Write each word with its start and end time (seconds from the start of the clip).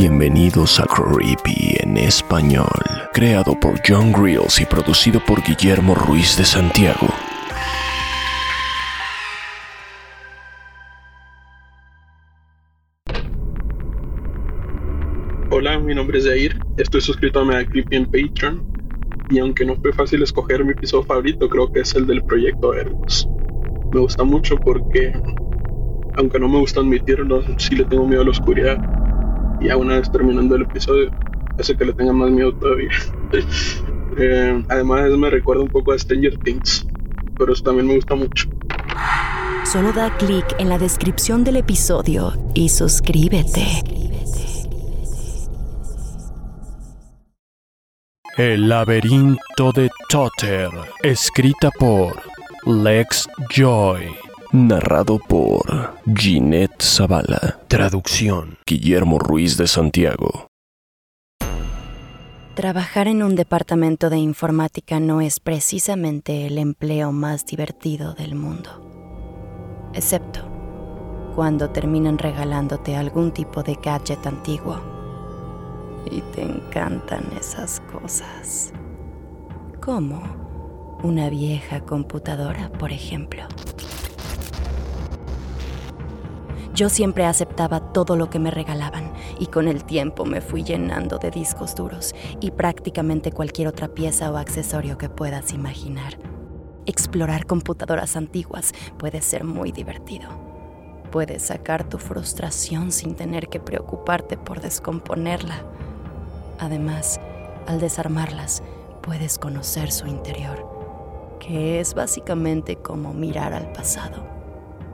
Bienvenidos 0.00 0.78
a 0.78 0.84
Creepy 0.84 1.74
en 1.80 1.96
español, 1.96 2.70
creado 3.12 3.58
por 3.58 3.80
John 3.84 4.12
Grills 4.12 4.60
y 4.60 4.64
producido 4.64 5.18
por 5.26 5.42
Guillermo 5.42 5.96
Ruiz 5.96 6.36
de 6.36 6.44
Santiago. 6.44 7.08
Hola, 15.50 15.80
mi 15.80 15.96
nombre 15.96 16.18
es 16.18 16.26
Jair, 16.26 16.56
estoy 16.76 17.00
suscrito 17.00 17.40
a 17.40 17.44
Mega 17.44 17.68
Creepy 17.68 17.96
en 17.96 18.04
Patreon 18.04 19.26
y 19.28 19.40
aunque 19.40 19.64
no 19.64 19.74
fue 19.74 19.92
fácil 19.92 20.22
escoger 20.22 20.64
mi 20.64 20.74
episodio 20.74 21.06
favorito, 21.06 21.48
creo 21.48 21.72
que 21.72 21.80
es 21.80 21.92
el 21.96 22.06
del 22.06 22.22
proyecto 22.22 22.72
Hermos. 22.72 23.28
Me 23.92 23.98
gusta 23.98 24.22
mucho 24.22 24.58
porque, 24.58 25.12
aunque 26.16 26.38
no 26.38 26.48
me 26.48 26.60
gusta 26.60 26.78
admitirlo, 26.78 27.42
sí 27.58 27.74
le 27.74 27.84
tengo 27.84 28.06
miedo 28.06 28.22
a 28.22 28.26
la 28.26 28.30
oscuridad 28.30 28.78
y 29.60 29.68
aún 29.70 29.86
una 29.86 29.98
vez 29.98 30.10
terminando 30.10 30.56
el 30.56 30.62
episodio 30.62 31.10
hace 31.58 31.76
que 31.76 31.84
le 31.84 31.92
tenga 31.92 32.12
más 32.12 32.30
miedo 32.30 32.54
todavía. 32.54 32.90
Eh, 34.20 34.64
además 34.68 35.10
me 35.10 35.30
recuerda 35.30 35.62
un 35.62 35.68
poco 35.68 35.92
a 35.92 35.98
Stranger 35.98 36.36
Things, 36.38 36.84
pero 37.38 37.52
eso 37.52 37.62
también 37.62 37.86
me 37.86 37.94
gusta 37.94 38.16
mucho. 38.16 38.48
Solo 39.64 39.92
da 39.92 40.10
clic 40.16 40.44
en 40.58 40.68
la 40.68 40.76
descripción 40.76 41.44
del 41.44 41.58
episodio 41.58 42.32
y 42.52 42.70
suscríbete. 42.70 43.82
El 48.36 48.68
laberinto 48.68 49.70
de 49.72 49.90
Totter, 50.08 50.70
escrita 51.02 51.70
por 51.70 52.20
Lex 52.66 53.28
Joy. 53.54 54.27
Narrado 54.50 55.18
por 55.18 55.98
Ginette 56.16 56.82
Zavala. 56.82 57.60
Traducción 57.68 58.56
Guillermo 58.66 59.18
Ruiz 59.18 59.58
de 59.58 59.66
Santiago. 59.66 60.46
Trabajar 62.54 63.08
en 63.08 63.22
un 63.22 63.36
departamento 63.36 64.08
de 64.08 64.16
informática 64.16 65.00
no 65.00 65.20
es 65.20 65.38
precisamente 65.38 66.46
el 66.46 66.56
empleo 66.56 67.12
más 67.12 67.44
divertido 67.44 68.14
del 68.14 68.36
mundo. 68.36 69.90
Excepto 69.92 70.40
cuando 71.34 71.68
terminan 71.68 72.16
regalándote 72.16 72.96
algún 72.96 73.32
tipo 73.32 73.62
de 73.62 73.74
gadget 73.74 74.26
antiguo. 74.26 74.80
Y 76.10 76.22
te 76.34 76.40
encantan 76.40 77.26
esas 77.38 77.80
cosas. 77.80 78.72
Como 79.78 80.22
una 81.02 81.28
vieja 81.28 81.80
computadora, 81.80 82.70
por 82.72 82.92
ejemplo. 82.92 83.42
Yo 86.78 86.88
siempre 86.88 87.24
aceptaba 87.24 87.80
todo 87.92 88.14
lo 88.14 88.30
que 88.30 88.38
me 88.38 88.52
regalaban 88.52 89.12
y 89.40 89.46
con 89.46 89.66
el 89.66 89.82
tiempo 89.82 90.24
me 90.24 90.40
fui 90.40 90.62
llenando 90.62 91.18
de 91.18 91.32
discos 91.32 91.74
duros 91.74 92.14
y 92.40 92.52
prácticamente 92.52 93.32
cualquier 93.32 93.66
otra 93.66 93.88
pieza 93.88 94.30
o 94.30 94.36
accesorio 94.36 94.96
que 94.96 95.08
puedas 95.08 95.52
imaginar. 95.52 96.20
Explorar 96.86 97.46
computadoras 97.46 98.14
antiguas 98.14 98.74
puede 98.96 99.22
ser 99.22 99.42
muy 99.42 99.72
divertido. 99.72 100.28
Puedes 101.10 101.42
sacar 101.42 101.82
tu 101.82 101.98
frustración 101.98 102.92
sin 102.92 103.16
tener 103.16 103.48
que 103.48 103.58
preocuparte 103.58 104.36
por 104.36 104.60
descomponerla. 104.60 105.64
Además, 106.60 107.18
al 107.66 107.80
desarmarlas, 107.80 108.62
puedes 109.02 109.36
conocer 109.36 109.90
su 109.90 110.06
interior, 110.06 110.64
que 111.40 111.80
es 111.80 111.94
básicamente 111.94 112.76
como 112.76 113.12
mirar 113.14 113.52
al 113.52 113.72
pasado 113.72 114.37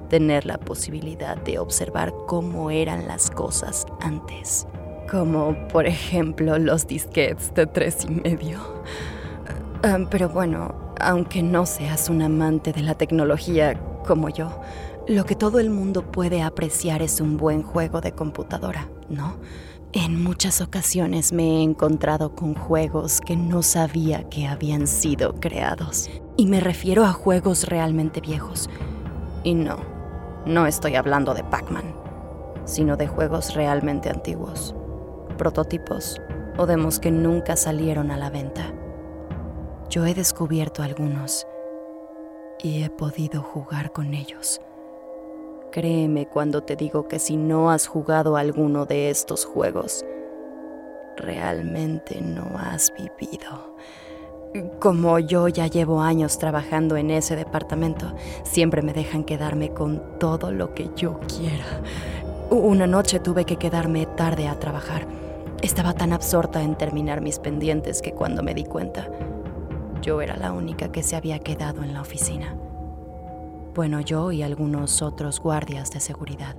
tener 0.08 0.46
la 0.46 0.58
posibilidad 0.58 1.36
de 1.36 1.58
observar 1.58 2.14
cómo 2.26 2.70
eran 2.70 3.06
las 3.08 3.30
cosas 3.30 3.86
antes. 4.00 4.66
Como 5.10 5.56
por 5.68 5.86
ejemplo 5.86 6.58
los 6.58 6.86
disquets 6.86 7.52
de 7.54 7.66
tres 7.66 8.06
y 8.08 8.10
medio. 8.10 8.60
Ah, 9.82 9.98
pero 10.10 10.28
bueno, 10.28 10.74
aunque 11.00 11.42
no 11.42 11.66
seas 11.66 12.08
un 12.08 12.22
amante 12.22 12.72
de 12.72 12.82
la 12.82 12.94
tecnología 12.94 13.78
como 14.06 14.28
yo, 14.28 14.60
lo 15.06 15.26
que 15.26 15.34
todo 15.34 15.60
el 15.60 15.68
mundo 15.68 16.10
puede 16.10 16.42
apreciar 16.42 17.02
es 17.02 17.20
un 17.20 17.36
buen 17.36 17.62
juego 17.62 18.00
de 18.00 18.12
computadora, 18.12 18.88
¿no? 19.10 19.36
En 19.92 20.20
muchas 20.20 20.60
ocasiones 20.60 21.32
me 21.32 21.58
he 21.58 21.62
encontrado 21.62 22.34
con 22.34 22.54
juegos 22.54 23.20
que 23.20 23.36
no 23.36 23.62
sabía 23.62 24.28
que 24.28 24.46
habían 24.46 24.86
sido 24.86 25.34
creados. 25.34 26.10
Y 26.36 26.46
me 26.46 26.58
refiero 26.58 27.04
a 27.04 27.12
juegos 27.12 27.68
realmente 27.68 28.20
viejos. 28.20 28.68
Y 29.44 29.54
no, 29.54 29.76
no 30.46 30.66
estoy 30.66 30.96
hablando 30.96 31.34
de 31.34 31.42
Pac-Man, 31.44 31.94
sino 32.64 32.96
de 32.96 33.06
juegos 33.06 33.54
realmente 33.54 34.10
antiguos, 34.10 34.74
prototipos 35.38 36.20
o 36.58 36.66
demos 36.66 36.98
que 36.98 37.10
nunca 37.10 37.56
salieron 37.56 38.10
a 38.10 38.16
la 38.16 38.30
venta. 38.30 38.72
Yo 39.88 40.06
he 40.06 40.14
descubierto 40.14 40.82
algunos 40.82 41.46
y 42.62 42.82
he 42.82 42.90
podido 42.90 43.42
jugar 43.42 43.92
con 43.92 44.14
ellos. 44.14 44.60
Créeme 45.72 46.26
cuando 46.26 46.62
te 46.62 46.76
digo 46.76 47.08
que 47.08 47.18
si 47.18 47.36
no 47.36 47.70
has 47.70 47.86
jugado 47.86 48.36
alguno 48.36 48.86
de 48.86 49.10
estos 49.10 49.44
juegos, 49.44 50.04
realmente 51.16 52.20
no 52.20 52.58
has 52.58 52.92
vivido. 52.92 53.74
Como 54.78 55.18
yo 55.18 55.48
ya 55.48 55.66
llevo 55.66 56.00
años 56.00 56.38
trabajando 56.38 56.96
en 56.96 57.10
ese 57.10 57.34
departamento, 57.34 58.14
siempre 58.44 58.82
me 58.82 58.92
dejan 58.92 59.24
quedarme 59.24 59.70
con 59.70 60.00
todo 60.20 60.52
lo 60.52 60.74
que 60.74 60.90
yo 60.94 61.18
quiera. 61.20 61.64
Una 62.50 62.86
noche 62.86 63.18
tuve 63.18 63.46
que 63.46 63.56
quedarme 63.56 64.06
tarde 64.06 64.46
a 64.46 64.60
trabajar. 64.60 65.08
Estaba 65.60 65.92
tan 65.94 66.12
absorta 66.12 66.62
en 66.62 66.76
terminar 66.76 67.20
mis 67.20 67.40
pendientes 67.40 68.00
que 68.00 68.12
cuando 68.12 68.44
me 68.44 68.54
di 68.54 68.64
cuenta, 68.64 69.10
yo 70.02 70.20
era 70.20 70.36
la 70.36 70.52
única 70.52 70.92
que 70.92 71.02
se 71.02 71.16
había 71.16 71.40
quedado 71.40 71.82
en 71.82 71.92
la 71.92 72.02
oficina. 72.02 72.54
Bueno, 73.74 74.00
yo 74.00 74.30
y 74.30 74.44
algunos 74.44 75.02
otros 75.02 75.40
guardias 75.40 75.90
de 75.90 75.98
seguridad. 75.98 76.54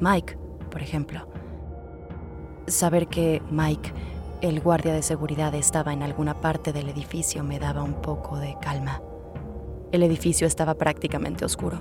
Mike, 0.00 0.38
por 0.70 0.80
ejemplo. 0.80 1.26
Saber 2.68 3.06
que 3.08 3.42
Mike 3.50 3.92
el 4.42 4.60
guardia 4.60 4.92
de 4.92 5.02
seguridad 5.02 5.54
estaba 5.54 5.92
en 5.92 6.02
alguna 6.02 6.40
parte 6.40 6.72
del 6.72 6.88
edificio 6.88 7.44
me 7.44 7.60
daba 7.60 7.84
un 7.84 7.94
poco 7.94 8.38
de 8.38 8.56
calma. 8.60 9.00
El 9.92 10.02
edificio 10.02 10.48
estaba 10.48 10.74
prácticamente 10.74 11.44
oscuro, 11.44 11.80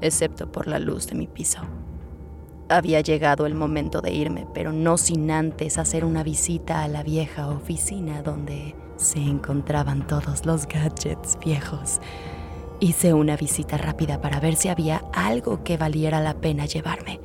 excepto 0.00 0.50
por 0.50 0.66
la 0.66 0.80
luz 0.80 1.06
de 1.06 1.14
mi 1.14 1.28
piso. 1.28 1.60
Había 2.68 3.00
llegado 3.00 3.46
el 3.46 3.54
momento 3.54 4.00
de 4.00 4.12
irme, 4.12 4.48
pero 4.52 4.72
no 4.72 4.96
sin 4.98 5.30
antes 5.30 5.78
hacer 5.78 6.04
una 6.04 6.24
visita 6.24 6.82
a 6.82 6.88
la 6.88 7.04
vieja 7.04 7.48
oficina 7.48 8.22
donde 8.22 8.74
se 8.96 9.20
encontraban 9.20 10.04
todos 10.08 10.44
los 10.44 10.66
gadgets 10.66 11.38
viejos. 11.38 12.00
Hice 12.80 13.14
una 13.14 13.36
visita 13.36 13.76
rápida 13.76 14.20
para 14.20 14.40
ver 14.40 14.56
si 14.56 14.68
había 14.68 15.04
algo 15.12 15.62
que 15.62 15.76
valiera 15.76 16.20
la 16.20 16.34
pena 16.34 16.66
llevarme. 16.66 17.20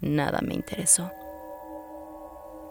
Nada 0.00 0.40
me 0.40 0.54
interesó 0.54 1.10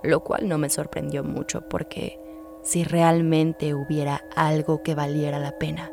lo 0.05 0.23
cual 0.23 0.47
no 0.47 0.57
me 0.57 0.69
sorprendió 0.69 1.23
mucho 1.23 1.67
porque 1.69 2.19
si 2.63 2.83
realmente 2.83 3.73
hubiera 3.73 4.25
algo 4.35 4.81
que 4.81 4.95
valiera 4.95 5.39
la 5.39 5.57
pena, 5.57 5.91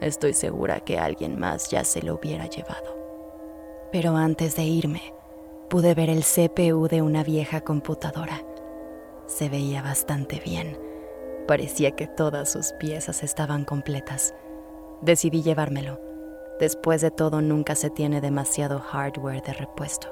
estoy 0.00 0.32
segura 0.32 0.80
que 0.80 0.98
alguien 0.98 1.38
más 1.38 1.70
ya 1.70 1.84
se 1.84 2.02
lo 2.02 2.14
hubiera 2.14 2.46
llevado. 2.46 2.96
Pero 3.90 4.16
antes 4.16 4.54
de 4.54 4.64
irme, 4.64 5.14
pude 5.68 5.94
ver 5.94 6.10
el 6.10 6.22
CPU 6.22 6.88
de 6.88 7.02
una 7.02 7.24
vieja 7.24 7.62
computadora. 7.62 8.42
Se 9.26 9.48
veía 9.48 9.82
bastante 9.82 10.40
bien. 10.44 10.78
Parecía 11.46 11.92
que 11.92 12.06
todas 12.06 12.50
sus 12.52 12.72
piezas 12.72 13.22
estaban 13.22 13.64
completas. 13.64 14.34
Decidí 15.00 15.42
llevármelo. 15.42 16.00
Después 16.60 17.00
de 17.00 17.10
todo, 17.10 17.40
nunca 17.40 17.74
se 17.74 17.90
tiene 17.90 18.20
demasiado 18.20 18.80
hardware 18.80 19.42
de 19.42 19.52
repuesto. 19.52 20.08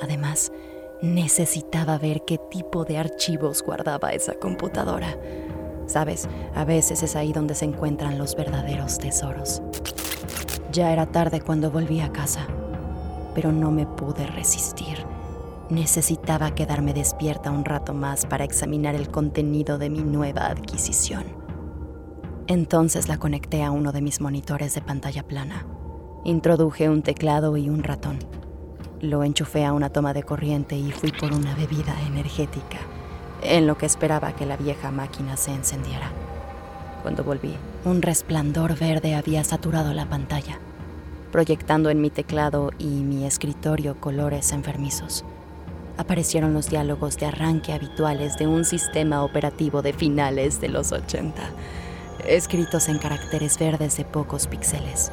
Además, 0.00 0.52
Necesitaba 1.02 1.96
ver 1.96 2.26
qué 2.26 2.36
tipo 2.36 2.84
de 2.84 2.98
archivos 2.98 3.62
guardaba 3.62 4.10
esa 4.10 4.34
computadora. 4.34 5.16
Sabes, 5.86 6.28
a 6.54 6.66
veces 6.66 7.02
es 7.02 7.16
ahí 7.16 7.32
donde 7.32 7.54
se 7.54 7.64
encuentran 7.64 8.18
los 8.18 8.36
verdaderos 8.36 8.98
tesoros. 8.98 9.62
Ya 10.72 10.92
era 10.92 11.06
tarde 11.06 11.40
cuando 11.40 11.70
volví 11.70 12.00
a 12.00 12.12
casa, 12.12 12.46
pero 13.34 13.50
no 13.50 13.70
me 13.70 13.86
pude 13.86 14.26
resistir. 14.26 15.06
Necesitaba 15.70 16.54
quedarme 16.54 16.92
despierta 16.92 17.50
un 17.50 17.64
rato 17.64 17.94
más 17.94 18.26
para 18.26 18.44
examinar 18.44 18.94
el 18.94 19.08
contenido 19.08 19.78
de 19.78 19.88
mi 19.88 20.02
nueva 20.02 20.48
adquisición. 20.48 21.24
Entonces 22.46 23.08
la 23.08 23.16
conecté 23.16 23.62
a 23.62 23.70
uno 23.70 23.92
de 23.92 24.02
mis 24.02 24.20
monitores 24.20 24.74
de 24.74 24.82
pantalla 24.82 25.22
plana. 25.22 25.66
Introduje 26.24 26.90
un 26.90 27.02
teclado 27.02 27.56
y 27.56 27.70
un 27.70 27.84
ratón. 27.84 28.18
Lo 29.00 29.24
enchufé 29.24 29.64
a 29.64 29.72
una 29.72 29.88
toma 29.88 30.12
de 30.12 30.22
corriente 30.22 30.76
y 30.76 30.92
fui 30.92 31.10
por 31.10 31.32
una 31.32 31.54
bebida 31.54 31.98
energética, 32.06 32.78
en 33.42 33.66
lo 33.66 33.78
que 33.78 33.86
esperaba 33.86 34.32
que 34.32 34.44
la 34.44 34.58
vieja 34.58 34.90
máquina 34.90 35.38
se 35.38 35.52
encendiera. 35.52 36.10
Cuando 37.02 37.24
volví, 37.24 37.56
un 37.86 38.02
resplandor 38.02 38.78
verde 38.78 39.14
había 39.14 39.42
saturado 39.42 39.94
la 39.94 40.06
pantalla. 40.06 40.58
proyectando 41.30 41.90
en 41.90 42.00
mi 42.00 42.10
teclado 42.10 42.72
y 42.78 42.86
mi 42.86 43.24
escritorio 43.24 44.00
colores 44.00 44.52
enfermizos. 44.52 45.24
Aparecieron 45.96 46.54
los 46.54 46.68
diálogos 46.68 47.16
de 47.18 47.26
arranque 47.26 47.72
habituales 47.72 48.36
de 48.36 48.46
un 48.46 48.64
sistema 48.64 49.22
operativo 49.22 49.82
de 49.82 49.92
finales 49.92 50.60
de 50.60 50.68
los 50.68 50.92
80, 50.92 51.40
escritos 52.26 52.88
en 52.88 52.98
caracteres 52.98 53.58
verdes 53.58 53.96
de 53.96 54.04
pocos 54.04 54.46
píxeles. 54.46 55.12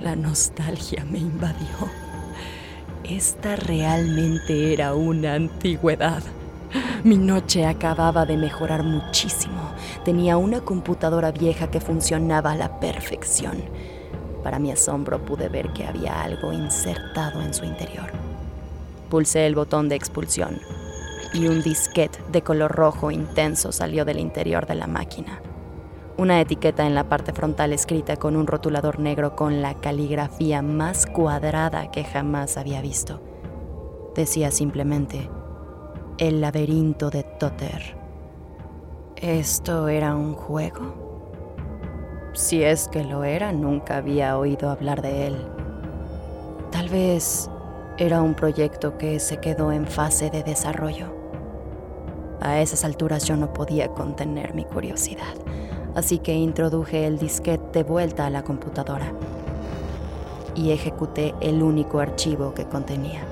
La 0.00 0.14
nostalgia 0.14 1.04
me 1.04 1.18
invadió. 1.18 2.07
Esta 3.08 3.56
realmente 3.56 4.74
era 4.74 4.92
una 4.92 5.32
antigüedad. 5.32 6.22
Mi 7.04 7.16
noche 7.16 7.64
acababa 7.64 8.26
de 8.26 8.36
mejorar 8.36 8.82
muchísimo. 8.82 9.72
Tenía 10.04 10.36
una 10.36 10.60
computadora 10.60 11.32
vieja 11.32 11.70
que 11.70 11.80
funcionaba 11.80 12.52
a 12.52 12.56
la 12.56 12.80
perfección. 12.80 13.62
Para 14.42 14.58
mi 14.58 14.70
asombro 14.72 15.24
pude 15.24 15.48
ver 15.48 15.72
que 15.72 15.86
había 15.86 16.22
algo 16.22 16.52
insertado 16.52 17.40
en 17.40 17.54
su 17.54 17.64
interior. 17.64 18.12
Pulsé 19.08 19.46
el 19.46 19.54
botón 19.54 19.88
de 19.88 19.96
expulsión 19.96 20.60
y 21.32 21.46
un 21.46 21.62
disquete 21.62 22.18
de 22.30 22.42
color 22.42 22.72
rojo 22.72 23.10
intenso 23.10 23.72
salió 23.72 24.04
del 24.04 24.18
interior 24.18 24.66
de 24.66 24.74
la 24.74 24.86
máquina. 24.86 25.40
Una 26.18 26.40
etiqueta 26.40 26.84
en 26.84 26.96
la 26.96 27.08
parte 27.08 27.32
frontal 27.32 27.72
escrita 27.72 28.16
con 28.16 28.34
un 28.34 28.48
rotulador 28.48 28.98
negro 28.98 29.36
con 29.36 29.62
la 29.62 29.74
caligrafía 29.74 30.62
más 30.62 31.06
cuadrada 31.06 31.92
que 31.92 32.02
jamás 32.02 32.56
había 32.56 32.82
visto. 32.82 33.20
Decía 34.16 34.50
simplemente, 34.50 35.30
El 36.18 36.40
laberinto 36.40 37.10
de 37.10 37.22
Totter. 37.22 37.96
¿Esto 39.14 39.86
era 39.86 40.16
un 40.16 40.34
juego? 40.34 42.32
Si 42.32 42.64
es 42.64 42.88
que 42.88 43.04
lo 43.04 43.22
era, 43.22 43.52
nunca 43.52 43.98
había 43.98 44.36
oído 44.38 44.70
hablar 44.70 45.02
de 45.02 45.28
él. 45.28 45.46
Tal 46.72 46.88
vez 46.88 47.48
era 47.96 48.22
un 48.22 48.34
proyecto 48.34 48.98
que 48.98 49.20
se 49.20 49.38
quedó 49.38 49.70
en 49.70 49.86
fase 49.86 50.30
de 50.30 50.42
desarrollo. 50.42 51.14
A 52.40 52.60
esas 52.60 52.84
alturas 52.84 53.22
yo 53.22 53.36
no 53.36 53.52
podía 53.52 53.86
contener 53.94 54.52
mi 54.52 54.64
curiosidad 54.64 55.34
así 55.98 56.20
que 56.20 56.32
introduje 56.32 57.06
el 57.06 57.18
disquete 57.18 57.80
de 57.80 57.82
vuelta 57.82 58.24
a 58.24 58.30
la 58.30 58.44
computadora 58.44 59.12
y 60.54 60.70
ejecuté 60.70 61.34
el 61.40 61.60
único 61.60 61.98
archivo 61.98 62.54
que 62.54 62.66
contenía. 62.66 63.26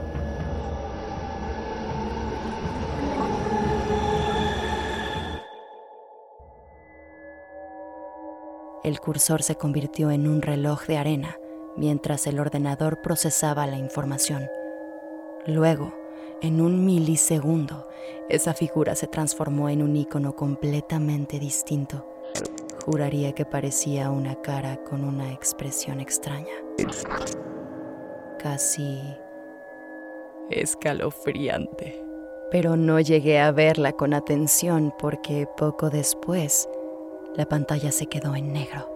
El 8.82 8.98
cursor 9.00 9.44
se 9.44 9.54
convirtió 9.54 10.10
en 10.10 10.26
un 10.26 10.42
reloj 10.42 10.86
de 10.86 10.98
arena 10.98 11.36
mientras 11.76 12.26
el 12.26 12.40
ordenador 12.40 13.00
procesaba 13.00 13.68
la 13.68 13.78
información. 13.78 14.48
Luego, 15.46 15.94
en 16.42 16.60
un 16.60 16.84
milisegundo, 16.84 17.88
esa 18.28 18.54
figura 18.54 18.96
se 18.96 19.06
transformó 19.06 19.68
en 19.68 19.82
un 19.82 19.94
icono 19.94 20.34
completamente 20.34 21.38
distinto 21.38 22.15
Juraría 22.84 23.32
que 23.32 23.44
parecía 23.44 24.10
una 24.10 24.40
cara 24.42 24.76
con 24.84 25.04
una 25.04 25.32
expresión 25.32 26.00
extraña. 26.00 26.54
Casi 28.38 29.00
escalofriante. 30.50 32.02
Pero 32.50 32.76
no 32.76 33.00
llegué 33.00 33.40
a 33.40 33.50
verla 33.50 33.92
con 33.92 34.14
atención 34.14 34.94
porque 34.98 35.48
poco 35.56 35.90
después 35.90 36.68
la 37.34 37.46
pantalla 37.46 37.90
se 37.90 38.06
quedó 38.06 38.36
en 38.36 38.52
negro. 38.52 38.92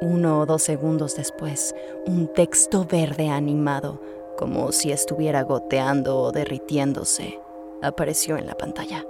Uno 0.00 0.40
o 0.40 0.46
dos 0.46 0.62
segundos 0.62 1.16
después, 1.16 1.74
un 2.06 2.32
texto 2.32 2.86
verde 2.88 3.28
animado, 3.28 4.00
como 4.36 4.70
si 4.70 4.92
estuviera 4.92 5.42
goteando 5.42 6.16
o 6.18 6.30
derritiéndose, 6.30 7.40
apareció 7.82 8.36
en 8.36 8.46
la 8.46 8.54
pantalla. 8.54 9.04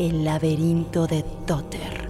El 0.00 0.24
laberinto 0.24 1.06
de 1.06 1.22
Totter, 1.46 2.08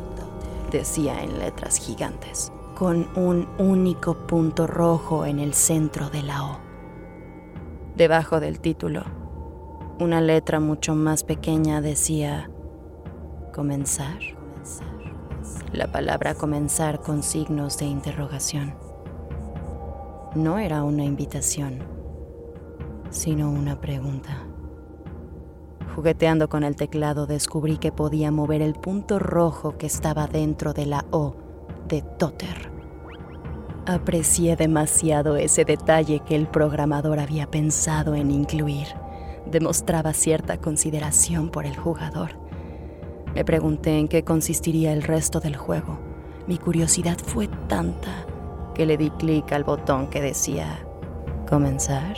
decía 0.70 1.24
en 1.24 1.40
letras 1.40 1.76
gigantes, 1.76 2.52
con 2.76 3.08
un 3.18 3.48
único 3.58 4.28
punto 4.28 4.68
rojo 4.68 5.26
en 5.26 5.40
el 5.40 5.54
centro 5.54 6.08
de 6.08 6.22
la 6.22 6.44
O. 6.44 6.58
Debajo 7.96 8.38
del 8.38 8.60
título, 8.60 9.02
una 9.98 10.20
letra 10.20 10.60
mucho 10.60 10.94
más 10.94 11.24
pequeña 11.24 11.80
decía 11.80 12.48
comenzar. 13.52 14.20
La 15.72 15.90
palabra 15.90 16.36
comenzar 16.36 17.00
con 17.00 17.24
signos 17.24 17.76
de 17.78 17.86
interrogación. 17.86 18.76
No 20.36 20.60
era 20.60 20.84
una 20.84 21.02
invitación, 21.02 21.80
sino 23.10 23.50
una 23.50 23.80
pregunta. 23.80 24.46
Jugueteando 26.00 26.48
con 26.48 26.64
el 26.64 26.76
teclado 26.76 27.26
descubrí 27.26 27.76
que 27.76 27.92
podía 27.92 28.30
mover 28.30 28.62
el 28.62 28.72
punto 28.72 29.18
rojo 29.18 29.76
que 29.76 29.84
estaba 29.84 30.26
dentro 30.28 30.72
de 30.72 30.86
la 30.86 31.04
O 31.10 31.36
de 31.88 32.00
Totter. 32.00 32.72
Aprecié 33.84 34.56
demasiado 34.56 35.36
ese 35.36 35.66
detalle 35.66 36.20
que 36.20 36.36
el 36.36 36.46
programador 36.46 37.18
había 37.18 37.50
pensado 37.50 38.14
en 38.14 38.30
incluir. 38.30 38.86
Demostraba 39.44 40.14
cierta 40.14 40.56
consideración 40.56 41.50
por 41.50 41.66
el 41.66 41.76
jugador. 41.76 42.30
Me 43.34 43.44
pregunté 43.44 43.98
en 43.98 44.08
qué 44.08 44.24
consistiría 44.24 44.94
el 44.94 45.02
resto 45.02 45.38
del 45.38 45.56
juego. 45.56 45.98
Mi 46.46 46.56
curiosidad 46.56 47.18
fue 47.18 47.46
tanta 47.68 48.24
que 48.74 48.86
le 48.86 48.96
di 48.96 49.10
clic 49.10 49.52
al 49.52 49.64
botón 49.64 50.08
que 50.08 50.22
decía 50.22 50.78
comenzar. 51.46 52.16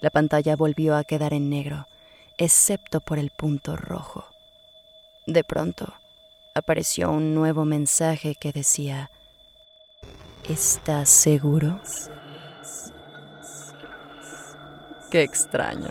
La 0.00 0.10
pantalla 0.10 0.54
volvió 0.54 0.96
a 0.96 1.04
quedar 1.04 1.32
en 1.32 1.50
negro, 1.50 1.86
excepto 2.36 3.00
por 3.00 3.18
el 3.18 3.30
punto 3.30 3.76
rojo. 3.76 4.24
De 5.26 5.42
pronto, 5.42 5.92
apareció 6.54 7.10
un 7.10 7.34
nuevo 7.34 7.64
mensaje 7.64 8.36
que 8.36 8.52
decía, 8.52 9.10
¿Estás 10.48 11.08
seguro? 11.08 11.80
Qué 15.10 15.22
extraño. 15.22 15.90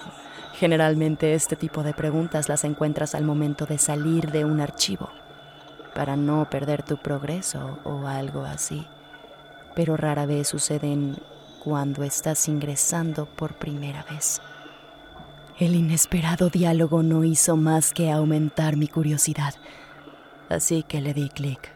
Generalmente 0.54 1.34
este 1.34 1.56
tipo 1.56 1.84
de 1.84 1.94
preguntas 1.94 2.50
las 2.50 2.64
encuentras 2.64 3.14
al 3.14 3.24
momento 3.24 3.66
de 3.66 3.78
salir 3.78 4.32
de 4.32 4.46
un 4.46 4.62
archivo, 4.62 5.10
para 5.94 6.16
no 6.16 6.50
perder 6.50 6.82
tu 6.82 6.98
progreso 6.98 7.78
o 7.84 8.08
algo 8.08 8.44
así. 8.44 8.88
Pero 9.76 9.98
rara 9.98 10.26
vez 10.26 10.48
suceden 10.48 11.18
cuando 11.64 12.04
estás 12.04 12.48
ingresando 12.48 13.26
por 13.26 13.56
primera 13.56 14.04
vez. 14.10 14.42
El 15.60 15.76
inesperado 15.76 16.50
diálogo 16.50 17.04
no 17.04 17.24
hizo 17.24 17.58
más 17.58 17.94
que 17.94 18.12
aumentar 18.12 18.78
mi 18.78 18.88
curiosidad, 18.88 19.56
así 20.50 20.84
que 20.84 21.02
le 21.02 21.14
di 21.14 21.30
clic. 21.30 21.74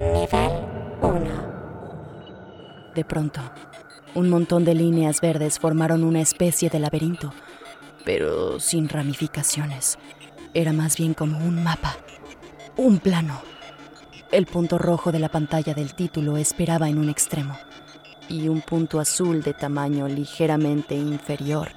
Nivel 0.00 0.50
1. 1.00 2.92
De 2.94 3.04
pronto, 3.04 3.40
un 4.14 4.28
montón 4.28 4.64
de 4.64 4.74
líneas 4.74 5.20
verdes 5.20 5.58
formaron 5.58 6.04
una 6.04 6.20
especie 6.20 6.68
de 6.68 6.78
laberinto, 6.78 7.32
pero 8.04 8.60
sin 8.60 8.88
ramificaciones. 8.88 9.98
Era 10.54 10.72
más 10.72 10.96
bien 10.96 11.14
como 11.14 11.38
un 11.38 11.62
mapa, 11.62 11.96
un 12.76 12.98
plano. 12.98 13.40
El 14.30 14.46
punto 14.46 14.76
rojo 14.76 15.10
de 15.10 15.20
la 15.20 15.30
pantalla 15.30 15.74
del 15.74 15.94
título 15.94 16.36
esperaba 16.36 16.88
en 16.88 16.98
un 16.98 17.08
extremo 17.08 17.56
y 18.28 18.48
un 18.48 18.60
punto 18.60 19.00
azul 19.00 19.42
de 19.42 19.54
tamaño 19.54 20.06
ligeramente 20.08 20.94
inferior 20.94 21.70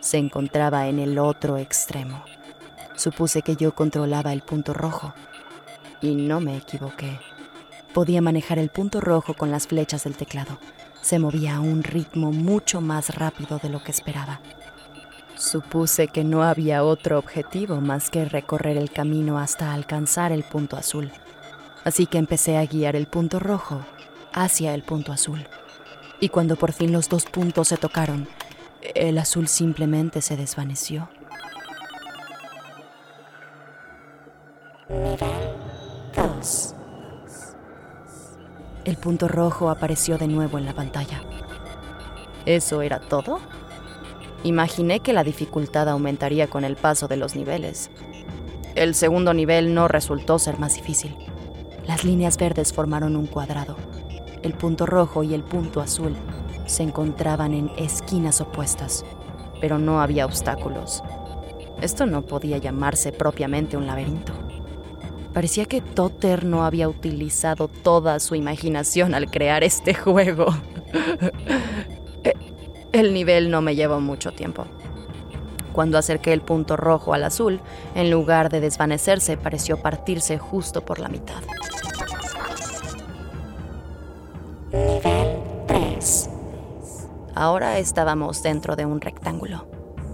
se 0.00 0.18
encontraba 0.18 0.88
en 0.88 0.98
el 0.98 1.18
otro 1.18 1.56
extremo. 1.56 2.24
Supuse 2.96 3.42
que 3.42 3.56
yo 3.56 3.74
controlaba 3.74 4.32
el 4.32 4.42
punto 4.42 4.74
rojo 4.74 5.14
y 6.00 6.14
no 6.14 6.40
me 6.40 6.56
equivoqué. 6.56 7.20
Podía 7.94 8.20
manejar 8.20 8.58
el 8.58 8.68
punto 8.68 9.00
rojo 9.00 9.34
con 9.34 9.50
las 9.50 9.66
flechas 9.66 10.04
del 10.04 10.16
teclado. 10.16 10.58
Se 11.00 11.18
movía 11.18 11.56
a 11.56 11.60
un 11.60 11.82
ritmo 11.82 12.32
mucho 12.32 12.80
más 12.80 13.14
rápido 13.14 13.58
de 13.58 13.68
lo 13.68 13.82
que 13.82 13.92
esperaba. 13.92 14.40
Supuse 15.36 16.08
que 16.08 16.24
no 16.24 16.42
había 16.42 16.84
otro 16.84 17.18
objetivo 17.18 17.80
más 17.80 18.10
que 18.10 18.24
recorrer 18.24 18.76
el 18.76 18.90
camino 18.90 19.38
hasta 19.38 19.72
alcanzar 19.72 20.32
el 20.32 20.42
punto 20.42 20.76
azul. 20.76 21.10
Así 21.84 22.06
que 22.06 22.18
empecé 22.18 22.56
a 22.56 22.66
guiar 22.66 22.96
el 22.96 23.06
punto 23.06 23.38
rojo 23.40 23.80
hacia 24.32 24.74
el 24.74 24.82
punto 24.82 25.12
azul 25.12 25.46
y 26.22 26.28
cuando 26.28 26.54
por 26.54 26.70
fin 26.70 26.92
los 26.92 27.08
dos 27.08 27.24
puntos 27.24 27.66
se 27.66 27.76
tocaron, 27.76 28.28
el 28.94 29.18
azul 29.18 29.48
simplemente 29.48 30.22
se 30.22 30.36
desvaneció. 30.36 31.08
Nivel 34.88 35.16
2. 36.14 36.74
El 38.84 38.96
punto 38.98 39.26
rojo 39.26 39.68
apareció 39.68 40.16
de 40.16 40.28
nuevo 40.28 40.58
en 40.58 40.64
la 40.64 40.74
pantalla. 40.74 41.20
¿Eso 42.46 42.82
era 42.82 43.00
todo? 43.00 43.40
Imaginé 44.44 45.00
que 45.00 45.12
la 45.12 45.24
dificultad 45.24 45.88
aumentaría 45.88 46.46
con 46.46 46.62
el 46.62 46.76
paso 46.76 47.08
de 47.08 47.16
los 47.16 47.34
niveles. 47.34 47.90
El 48.76 48.94
segundo 48.94 49.34
nivel 49.34 49.74
no 49.74 49.88
resultó 49.88 50.38
ser 50.38 50.60
más 50.60 50.76
difícil. 50.76 51.16
Las 51.84 52.04
líneas 52.04 52.38
verdes 52.38 52.72
formaron 52.72 53.16
un 53.16 53.26
cuadrado. 53.26 53.76
El 54.42 54.54
punto 54.54 54.86
rojo 54.86 55.22
y 55.22 55.34
el 55.34 55.42
punto 55.42 55.80
azul 55.80 56.14
se 56.66 56.82
encontraban 56.82 57.54
en 57.54 57.70
esquinas 57.76 58.40
opuestas, 58.40 59.04
pero 59.60 59.78
no 59.78 60.00
había 60.00 60.26
obstáculos. 60.26 61.02
Esto 61.80 62.06
no 62.06 62.22
podía 62.22 62.58
llamarse 62.58 63.12
propiamente 63.12 63.76
un 63.76 63.86
laberinto. 63.86 64.32
Parecía 65.32 65.64
que 65.64 65.80
Totter 65.80 66.44
no 66.44 66.64
había 66.64 66.88
utilizado 66.88 67.68
toda 67.68 68.20
su 68.20 68.34
imaginación 68.34 69.14
al 69.14 69.30
crear 69.30 69.64
este 69.64 69.94
juego. 69.94 70.46
El 72.92 73.14
nivel 73.14 73.50
no 73.50 73.62
me 73.62 73.74
llevó 73.74 74.00
mucho 74.00 74.32
tiempo. 74.32 74.66
Cuando 75.72 75.96
acerqué 75.96 76.34
el 76.34 76.42
punto 76.42 76.76
rojo 76.76 77.14
al 77.14 77.24
azul, 77.24 77.60
en 77.94 78.10
lugar 78.10 78.50
de 78.50 78.60
desvanecerse, 78.60 79.38
pareció 79.38 79.78
partirse 79.78 80.36
justo 80.36 80.84
por 80.84 80.98
la 80.98 81.08
mitad. 81.08 81.42
Ahora 87.42 87.78
estábamos 87.78 88.40
dentro 88.44 88.76
de 88.76 88.86
un 88.86 89.00
rectángulo. 89.00 89.66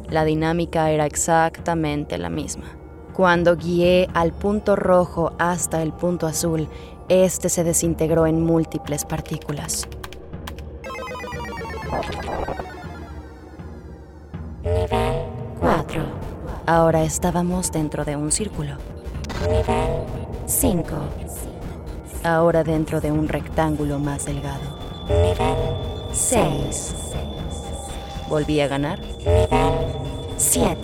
La 0.08 0.24
dinámica 0.24 0.90
era 0.90 1.04
exactamente 1.04 2.16
la 2.16 2.30
misma. 2.30 2.64
Cuando 3.12 3.54
guié 3.54 4.08
al 4.14 4.32
punto 4.32 4.76
rojo 4.76 5.32
hasta 5.38 5.82
el 5.82 5.92
punto 5.92 6.26
azul, 6.26 6.70
este 7.10 7.50
se 7.50 7.64
desintegró 7.64 8.26
en 8.26 8.42
múltiples 8.42 9.04
partículas. 9.04 9.86
Nivel 14.62 15.26
4. 15.60 16.02
Ahora 16.64 17.02
estábamos 17.02 17.70
dentro 17.70 18.06
de 18.06 18.16
un 18.16 18.32
círculo. 18.32 18.78
Nivel 19.42 20.06
5. 20.46 20.94
Ahora 22.24 22.64
dentro 22.64 23.02
de 23.02 23.12
un 23.12 23.28
rectángulo 23.28 23.98
más 23.98 24.24
delgado. 24.24 24.78
Nivel 25.10 25.87
6. 26.18 26.94
Volví 28.28 28.60
a 28.60 28.66
ganar. 28.66 28.98
Nivel 29.18 29.48
7. 30.36 30.76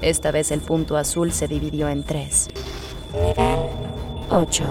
Esta 0.00 0.30
vez 0.30 0.52
el 0.52 0.60
punto 0.60 0.96
azul 0.96 1.32
se 1.32 1.48
dividió 1.48 1.88
en 1.88 2.04
tres. 2.04 2.48
Nivel 3.12 3.58
8. 4.30 4.64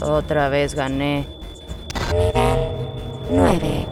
Otra 0.00 0.48
vez 0.48 0.74
gané. 0.74 1.26
Nivel 2.10 2.68
9. 3.30 3.86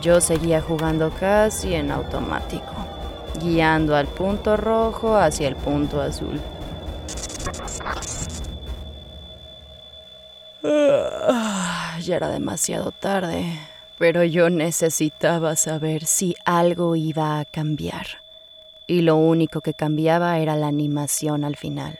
Yo 0.00 0.22
seguía 0.22 0.62
jugando 0.62 1.10
casi 1.10 1.74
en 1.74 1.90
automático, 1.90 2.72
guiando 3.38 3.94
al 3.94 4.06
punto 4.06 4.56
rojo 4.56 5.14
hacia 5.14 5.48
el 5.48 5.56
punto 5.56 6.00
azul. 6.00 6.40
Ah, 10.66 11.98
Ya 12.00 12.16
era 12.16 12.30
demasiado 12.30 12.90
tarde, 12.90 13.58
pero 13.98 14.24
yo 14.24 14.48
necesitaba 14.48 15.56
saber 15.56 16.06
si 16.06 16.34
algo 16.44 16.96
iba 16.96 17.38
a 17.38 17.44
cambiar. 17.44 18.06
Y 18.86 19.02
lo 19.02 19.16
único 19.16 19.60
que 19.60 19.74
cambiaba 19.74 20.38
era 20.38 20.56
la 20.56 20.68
animación 20.68 21.44
al 21.44 21.56
final. 21.56 21.98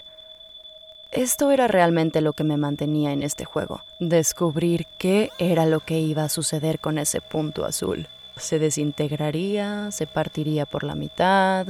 Esto 1.13 1.51
era 1.51 1.69
realmente 1.69 2.21
lo 2.21 2.33
que 2.33 2.43
me 2.43 2.57
mantenía 2.57 3.13
en 3.13 3.23
este 3.23 3.45
juego. 3.45 3.83
Descubrir 4.01 4.87
qué 4.99 5.31
era 5.39 5.65
lo 5.67 5.81
que 5.81 6.01
iba 6.01 6.25
a 6.25 6.29
suceder 6.29 6.81
con 6.81 6.99
ese 6.99 7.21
punto 7.21 7.65
azul. 7.65 8.09
Se 8.37 8.59
desintegraría, 8.59 9.91
se 9.93 10.07
partiría 10.07 10.67
por 10.67 10.83
la 10.83 10.95
mitad. 10.97 11.69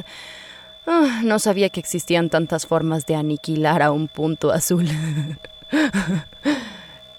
Ah, 0.86 1.20
no 1.22 1.38
sabía 1.38 1.68
que 1.68 1.80
existían 1.80 2.30
tantas 2.30 2.66
formas 2.66 3.04
de 3.04 3.16
aniquilar 3.16 3.82
a 3.82 3.90
un 3.90 4.08
punto 4.08 4.50
azul. 4.50 4.88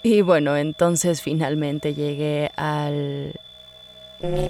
y 0.05 0.21
bueno, 0.21 0.55
entonces 0.55 1.21
finalmente 1.21 1.95
llegué 1.95 2.51
al... 2.55 3.33
Nivel 4.21 4.49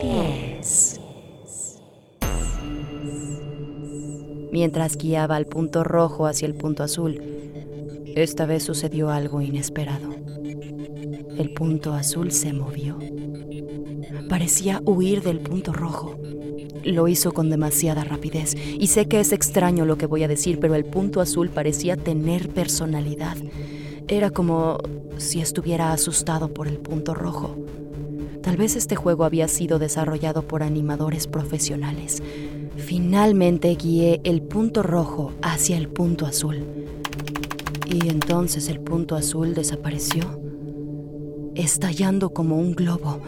10. 0.00 1.00
mientras 4.52 4.96
guiaba 4.96 5.36
al 5.36 5.44
punto 5.44 5.84
rojo 5.84 6.26
hacia 6.26 6.46
el 6.46 6.54
punto 6.54 6.82
azul. 6.82 7.20
Esta 8.14 8.46
vez 8.46 8.62
sucedió 8.62 9.10
algo 9.10 9.42
inesperado. 9.42 10.14
El 11.36 11.52
punto 11.52 11.92
azul 11.92 12.32
se 12.32 12.54
movió. 12.54 12.98
Parecía 14.30 14.80
huir 14.86 15.22
del 15.22 15.40
punto 15.40 15.74
rojo. 15.74 16.18
Lo 16.84 17.06
hizo 17.06 17.32
con 17.32 17.50
demasiada 17.50 18.02
rapidez 18.04 18.54
y 18.54 18.86
sé 18.86 19.06
que 19.08 19.20
es 19.20 19.32
extraño 19.32 19.84
lo 19.84 19.98
que 19.98 20.06
voy 20.06 20.22
a 20.22 20.28
decir, 20.28 20.58
pero 20.58 20.74
el 20.74 20.86
punto 20.86 21.20
azul 21.20 21.50
parecía 21.50 21.96
tener 21.98 22.48
personalidad. 22.48 23.36
Era 24.08 24.30
como 24.30 24.78
si 25.16 25.40
estuviera 25.40 25.92
asustado 25.92 26.54
por 26.54 26.68
el 26.68 26.78
punto 26.78 27.12
rojo. 27.12 27.56
Tal 28.40 28.56
vez 28.56 28.76
este 28.76 28.94
juego 28.94 29.24
había 29.24 29.48
sido 29.48 29.80
desarrollado 29.80 30.42
por 30.42 30.62
animadores 30.62 31.26
profesionales. 31.26 32.22
Finalmente 32.76 33.74
guié 33.74 34.20
el 34.22 34.42
punto 34.42 34.84
rojo 34.84 35.32
hacia 35.42 35.76
el 35.76 35.88
punto 35.88 36.24
azul. 36.24 36.64
Y 37.86 38.08
entonces 38.08 38.68
el 38.68 38.78
punto 38.78 39.16
azul 39.16 39.54
desapareció, 39.54 40.40
estallando 41.56 42.30
como 42.30 42.58
un 42.58 42.76
globo. 42.76 43.18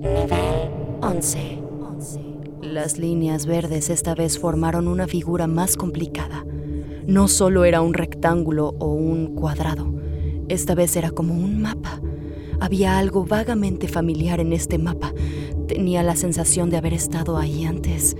Nivel 0.00 0.70
11. 1.02 1.65
Las 2.76 2.98
líneas 2.98 3.46
verdes 3.46 3.88
esta 3.88 4.14
vez 4.14 4.38
formaron 4.38 4.86
una 4.86 5.06
figura 5.06 5.46
más 5.46 5.78
complicada. 5.78 6.44
No 7.06 7.26
solo 7.26 7.64
era 7.64 7.80
un 7.80 7.94
rectángulo 7.94 8.74
o 8.78 8.92
un 8.92 9.34
cuadrado, 9.34 9.94
esta 10.50 10.74
vez 10.74 10.94
era 10.94 11.10
como 11.10 11.32
un 11.32 11.62
mapa. 11.62 12.02
Había 12.60 12.98
algo 12.98 13.24
vagamente 13.24 13.88
familiar 13.88 14.40
en 14.40 14.52
este 14.52 14.76
mapa. 14.76 15.14
Tenía 15.66 16.02
la 16.02 16.16
sensación 16.16 16.68
de 16.68 16.76
haber 16.76 16.92
estado 16.92 17.38
ahí 17.38 17.64
antes. 17.64 18.14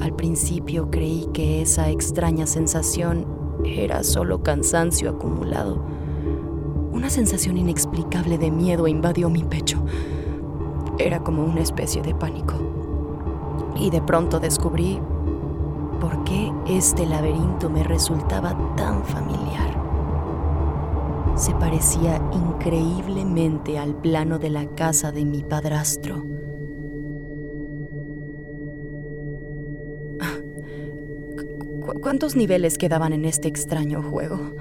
Al 0.00 0.14
principio 0.14 0.88
creí 0.88 1.26
que 1.34 1.60
esa 1.60 1.90
extraña 1.90 2.46
sensación 2.46 3.26
era 3.64 4.04
solo 4.04 4.44
cansancio 4.44 5.10
acumulado. 5.10 5.84
Una 6.92 7.10
sensación 7.10 7.58
inexplicable 7.58 8.38
de 8.38 8.52
miedo 8.52 8.86
invadió 8.86 9.28
mi 9.28 9.42
pecho. 9.42 9.84
Era 11.00 11.24
como 11.24 11.44
una 11.44 11.62
especie 11.62 12.00
de 12.00 12.14
pánico. 12.14 12.85
Y 13.78 13.90
de 13.90 14.00
pronto 14.02 14.40
descubrí 14.40 15.00
por 16.00 16.24
qué 16.24 16.52
este 16.68 17.06
laberinto 17.06 17.68
me 17.70 17.82
resultaba 17.82 18.56
tan 18.76 19.04
familiar. 19.04 19.76
Se 21.36 21.52
parecía 21.52 22.20
increíblemente 22.32 23.78
al 23.78 23.94
plano 23.94 24.38
de 24.38 24.50
la 24.50 24.66
casa 24.66 25.12
de 25.12 25.24
mi 25.24 25.42
padrastro. 25.42 26.24
¿Cu- 31.84 32.00
¿Cuántos 32.00 32.36
niveles 32.36 32.78
quedaban 32.78 33.12
en 33.12 33.24
este 33.24 33.48
extraño 33.48 34.02
juego? 34.02 34.54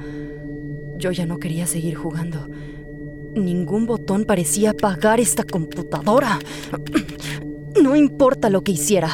Yo 0.97 1.11
ya 1.11 1.25
no 1.25 1.39
quería 1.39 1.67
seguir 1.67 1.95
jugando. 1.95 2.47
Ningún 3.35 3.85
botón 3.85 4.25
parecía 4.25 4.71
apagar 4.71 5.19
esta 5.19 5.43
computadora. 5.43 6.39
No 7.85 7.95
importa 7.95 8.49
lo 8.49 8.61
que 8.61 8.71
hiciera, 8.71 9.11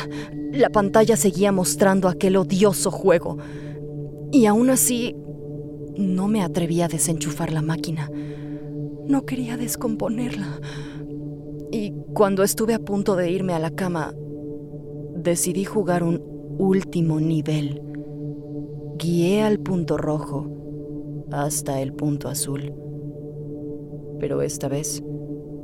la 0.53 0.69
pantalla 0.69 1.17
seguía 1.17 1.51
mostrando 1.51 2.07
aquel 2.07 2.37
odioso 2.37 2.89
juego. 2.89 3.37
Y 4.31 4.45
aún 4.45 4.69
así, 4.69 5.13
no 5.97 6.29
me 6.29 6.41
atreví 6.41 6.79
a 6.79 6.87
desenchufar 6.87 7.51
la 7.51 7.61
máquina. 7.61 8.09
No 9.09 9.25
quería 9.25 9.57
descomponerla. 9.57 10.61
Y 11.69 11.91
cuando 12.13 12.43
estuve 12.43 12.73
a 12.73 12.79
punto 12.79 13.17
de 13.17 13.29
irme 13.29 13.51
a 13.51 13.59
la 13.59 13.71
cama, 13.71 14.15
decidí 15.17 15.65
jugar 15.65 16.01
un 16.01 16.23
último 16.57 17.19
nivel. 17.19 17.81
Guié 18.97 19.41
al 19.41 19.59
punto 19.59 19.97
rojo 19.97 20.47
hasta 21.29 21.81
el 21.81 21.91
punto 21.91 22.29
azul. 22.29 22.73
Pero 24.17 24.41
esta 24.41 24.69
vez, 24.69 25.03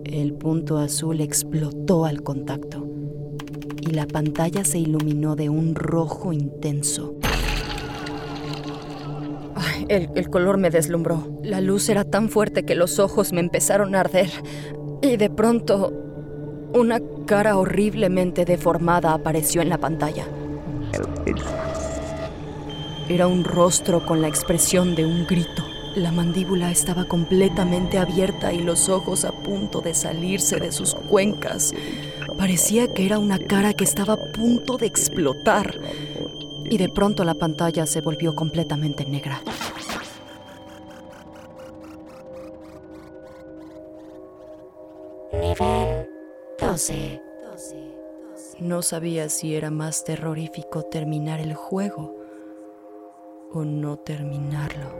el 0.04 0.34
punto 0.34 0.78
azul 0.78 1.22
explotó 1.22 2.04
al 2.04 2.22
contacto 2.22 2.87
y 3.88 3.92
la 3.92 4.06
pantalla 4.06 4.66
se 4.66 4.80
iluminó 4.80 5.36
de 5.36 5.50
un 5.50 5.74
rojo 5.74 6.34
intenso. 6.34 7.16
El, 9.88 10.10
el 10.16 10.30
color 10.30 10.58
me 10.58 10.70
deslumbró. 10.70 11.40
La 11.44 11.62
luz 11.62 11.88
era 11.88 12.04
tan 12.04 12.30
fuerte 12.30 12.66
que 12.66 12.76
los 12.76 13.00
ojos 13.00 13.32
me 13.32 13.40
empezaron 13.40 13.96
a 13.96 14.02
arder. 14.02 14.30
Y 15.02 15.16
de 15.16 15.30
pronto, 15.30 15.94
una 16.74 17.00
cara 17.26 17.58
horriblemente 17.58 18.44
deformada 18.44 19.14
apareció 19.14 19.62
en 19.62 19.70
la 19.70 19.78
pantalla. 19.78 20.26
Era 23.08 23.28
un 23.28 23.46
rostro 23.46 24.06
con 24.06 24.22
la 24.22 24.28
expresión 24.28 24.96
de 24.96 25.06
un 25.06 25.26
grito. 25.26 25.64
La 25.96 26.12
mandíbula 26.12 26.70
estaba 26.72 27.06
completamente 27.06 27.98
abierta 27.98 28.52
y 28.52 28.60
los 28.60 28.90
ojos 28.90 29.24
a 29.24 29.32
punto 29.32 29.82
de 29.82 29.94
salirse 29.94 30.60
de 30.60 30.72
sus 30.74 30.94
cuencas. 30.94 31.74
Parecía 32.38 32.94
que 32.94 33.06
era 33.06 33.20
una 33.20 33.40
cara 33.40 33.74
que 33.74 33.84
estaba 33.84 34.14
a 34.14 34.32
punto 34.32 34.78
de 34.78 34.86
explotar. 34.86 35.80
Y 36.70 36.78
de 36.78 36.90
pronto 36.90 37.24
la 37.24 37.34
pantalla 37.34 37.86
se 37.86 38.02
volvió 38.02 38.36
completamente 38.36 39.06
negra. 39.06 39.42
Nivel 45.34 46.10
12. 46.60 47.22
No 48.60 48.82
sabía 48.82 49.30
si 49.30 49.56
era 49.56 49.72
más 49.72 50.04
terrorífico 50.04 50.84
terminar 50.84 51.40
el 51.40 51.54
juego 51.54 52.16
o 53.54 53.64
no 53.64 53.98
terminarlo. 53.98 54.92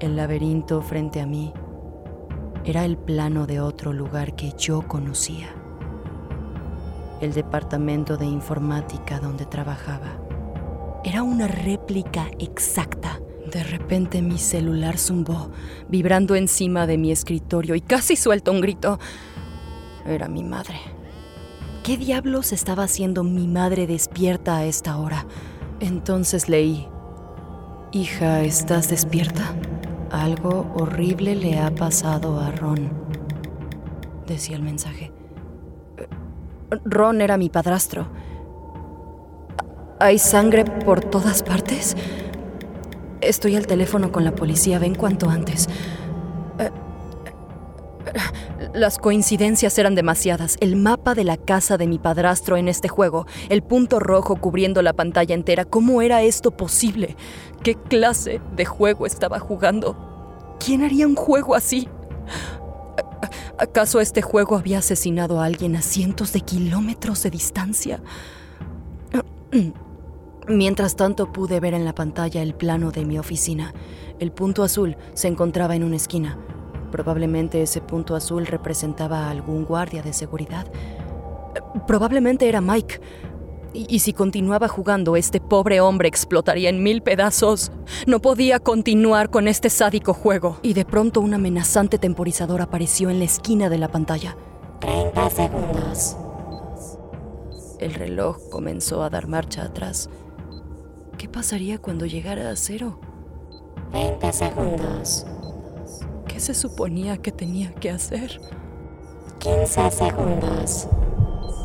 El 0.00 0.16
laberinto 0.16 0.82
frente 0.82 1.20
a 1.20 1.26
mí 1.26 1.52
era 2.66 2.84
el 2.84 2.96
plano 2.96 3.46
de 3.46 3.60
otro 3.60 3.92
lugar 3.92 4.34
que 4.34 4.52
yo 4.58 4.82
conocía. 4.82 5.54
El 7.20 7.32
departamento 7.32 8.16
de 8.16 8.26
informática 8.26 9.20
donde 9.20 9.46
trabajaba. 9.46 10.18
Era 11.04 11.22
una 11.22 11.46
réplica 11.46 12.26
exacta. 12.40 13.20
De 13.52 13.62
repente 13.62 14.20
mi 14.20 14.38
celular 14.38 14.98
zumbó, 14.98 15.50
vibrando 15.88 16.34
encima 16.34 16.88
de 16.88 16.98
mi 16.98 17.12
escritorio 17.12 17.76
y 17.76 17.80
casi 17.80 18.16
suelto 18.16 18.50
un 18.50 18.60
grito. 18.60 18.98
Era 20.04 20.26
mi 20.26 20.42
madre. 20.42 20.80
¿Qué 21.84 21.96
diablos 21.96 22.52
estaba 22.52 22.82
haciendo 22.82 23.22
mi 23.22 23.46
madre 23.46 23.86
despierta 23.86 24.56
a 24.56 24.64
esta 24.64 24.96
hora? 24.96 25.24
Entonces 25.78 26.48
leí, 26.48 26.88
Hija, 27.92 28.42
¿estás 28.42 28.90
despierta? 28.90 29.54
Algo 30.16 30.72
horrible 30.74 31.34
le 31.36 31.58
ha 31.58 31.74
pasado 31.74 32.40
a 32.40 32.50
Ron, 32.50 32.90
decía 34.26 34.56
el 34.56 34.62
mensaje. 34.62 35.12
Ron 36.86 37.20
era 37.20 37.36
mi 37.36 37.50
padrastro. 37.50 38.06
¿Hay 40.00 40.18
sangre 40.18 40.64
por 40.64 41.00
todas 41.00 41.42
partes? 41.42 41.96
Estoy 43.20 43.56
al 43.56 43.66
teléfono 43.66 44.10
con 44.10 44.24
la 44.24 44.34
policía, 44.34 44.78
ven 44.78 44.94
cuanto 44.94 45.28
antes. 45.28 45.68
Las 48.72 48.96
coincidencias 48.98 49.78
eran 49.78 49.94
demasiadas. 49.94 50.56
El 50.60 50.76
mapa 50.76 51.14
de 51.14 51.24
la 51.24 51.36
casa 51.36 51.76
de 51.76 51.86
mi 51.86 51.98
padrastro 51.98 52.56
en 52.56 52.68
este 52.68 52.88
juego, 52.88 53.26
el 53.50 53.62
punto 53.62 54.00
rojo 54.00 54.36
cubriendo 54.36 54.80
la 54.80 54.94
pantalla 54.94 55.34
entera. 55.34 55.66
¿Cómo 55.66 56.00
era 56.00 56.22
esto 56.22 56.52
posible? 56.52 57.16
¿Qué 57.62 57.74
clase 57.74 58.40
de 58.54 58.64
juego 58.64 59.04
estaba 59.04 59.38
jugando? 59.38 60.05
¿Quién 60.58 60.82
haría 60.82 61.06
un 61.06 61.14
juego 61.14 61.54
así? 61.54 61.88
¿Acaso 63.58 64.00
este 64.00 64.20
juego 64.20 64.56
había 64.56 64.78
asesinado 64.78 65.40
a 65.40 65.46
alguien 65.46 65.76
a 65.76 65.82
cientos 65.82 66.32
de 66.32 66.40
kilómetros 66.42 67.22
de 67.22 67.30
distancia? 67.30 68.02
Mientras 70.48 70.94
tanto 70.94 71.32
pude 71.32 71.58
ver 71.60 71.74
en 71.74 71.84
la 71.84 71.94
pantalla 71.94 72.42
el 72.42 72.54
plano 72.54 72.92
de 72.92 73.04
mi 73.04 73.18
oficina. 73.18 73.72
El 74.18 74.32
punto 74.32 74.62
azul 74.62 74.96
se 75.14 75.28
encontraba 75.28 75.74
en 75.74 75.84
una 75.84 75.96
esquina. 75.96 76.38
Probablemente 76.92 77.62
ese 77.62 77.80
punto 77.80 78.14
azul 78.14 78.46
representaba 78.46 79.26
a 79.26 79.30
algún 79.30 79.64
guardia 79.64 80.02
de 80.02 80.12
seguridad. 80.12 80.70
Probablemente 81.86 82.48
era 82.48 82.60
Mike. 82.60 83.00
Y, 83.76 83.98
si 83.98 84.14
continuaba 84.14 84.68
jugando, 84.68 85.16
este 85.16 85.38
pobre 85.38 85.82
hombre 85.82 86.08
explotaría 86.08 86.70
en 86.70 86.82
mil 86.82 87.02
pedazos. 87.02 87.70
No 88.06 88.20
podía 88.20 88.58
continuar 88.58 89.28
con 89.28 89.48
este 89.48 89.68
sádico 89.68 90.14
juego. 90.14 90.58
Y 90.62 90.72
de 90.72 90.86
pronto 90.86 91.20
un 91.20 91.34
amenazante 91.34 91.98
temporizador 91.98 92.62
apareció 92.62 93.10
en 93.10 93.18
la 93.18 93.26
esquina 93.26 93.68
de 93.68 93.76
la 93.76 93.88
pantalla. 93.88 94.36
30 94.80 95.30
segundos. 95.30 96.16
El 97.78 97.92
reloj 97.92 98.38
comenzó 98.50 99.02
a 99.02 99.10
dar 99.10 99.28
marcha 99.28 99.64
atrás. 99.64 100.08
¿Qué 101.18 101.28
pasaría 101.28 101.78
cuando 101.78 102.06
llegara 102.06 102.50
a 102.50 102.56
cero? 102.56 102.98
20 103.92 104.32
segundos. 104.32 105.26
¿Qué 106.26 106.40
se 106.40 106.54
suponía 106.54 107.18
que 107.18 107.32
tenía 107.32 107.72
que 107.74 107.90
hacer? 107.90 108.40
15 109.38 109.90
segundos. 109.90 110.88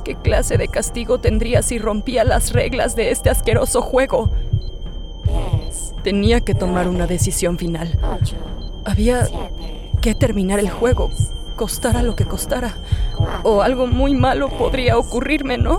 ¿Qué 0.04 0.16
clase 0.16 0.58
de 0.58 0.68
castigo 0.68 1.20
tendría 1.20 1.62
si 1.62 1.78
rompía 1.78 2.24
las 2.24 2.54
reglas 2.54 2.96
de 2.96 3.12
este 3.12 3.30
asqueroso 3.30 3.82
juego? 3.82 4.30
10, 5.26 5.94
Tenía 6.04 6.42
que 6.42 6.56
tomar 6.56 6.88
una 6.88 7.08
decisión 7.08 7.58
final. 7.58 7.98
8, 8.22 8.36
Había 8.86 9.26
7, 9.26 9.92
que 10.02 10.16
terminar 10.16 10.60
el 10.60 10.70
juego, 10.70 11.12
costara 11.56 12.02
lo 12.02 12.16
que 12.16 12.26
costara. 12.26 12.76
O 13.44 13.62
algo 13.62 13.86
muy 13.88 14.16
malo 14.16 14.50
podría 14.50 14.98
ocurrirme, 14.98 15.58
¿no? 15.58 15.78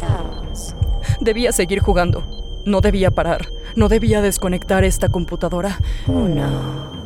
2, 0.51 0.75
Debía 1.21 1.53
seguir 1.53 1.81
jugando. 1.81 2.23
No 2.65 2.81
debía 2.81 3.11
parar. 3.11 3.49
No 3.75 3.89
debía 3.89 4.23
desconectar 4.23 4.85
esta 4.85 5.09
computadora. 5.09 5.79
1. 6.07 7.02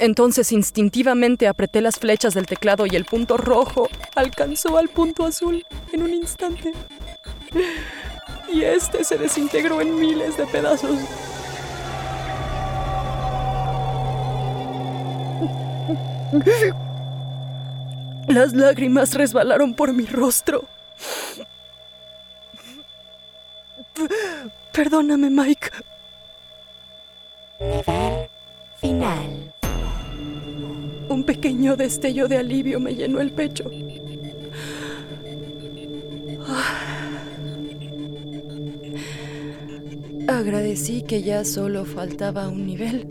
Entonces 0.00 0.52
instintivamente 0.52 1.46
apreté 1.48 1.80
las 1.80 1.98
flechas 1.98 2.34
del 2.34 2.46
teclado 2.46 2.86
y 2.86 2.96
el 2.96 3.04
punto 3.04 3.36
rojo 3.36 3.88
alcanzó 4.14 4.78
al 4.78 4.88
punto 4.88 5.24
azul 5.24 5.64
en 5.92 6.02
un 6.02 6.12
instante. 6.12 6.72
Y 8.52 8.62
este 8.62 9.04
se 9.04 9.18
desintegró 9.18 9.80
en 9.80 9.98
miles 9.98 10.36
de 10.36 10.46
pedazos. 10.46 10.98
Las 18.28 18.52
lágrimas 18.54 19.14
resbalaron 19.14 19.74
por 19.74 19.92
mi 19.92 20.06
rostro. 20.06 20.64
Perdóname, 24.72 25.28
Mike. 25.28 25.70
Nivel 27.60 28.28
final. 28.80 29.51
Un 31.12 31.24
pequeño 31.24 31.76
destello 31.76 32.26
de 32.26 32.38
alivio 32.38 32.80
me 32.80 32.94
llenó 32.94 33.20
el 33.20 33.32
pecho. 33.32 33.70
Agradecí 40.26 41.02
que 41.02 41.22
ya 41.22 41.44
solo 41.44 41.84
faltaba 41.84 42.48
un 42.48 42.66
nivel. 42.66 43.06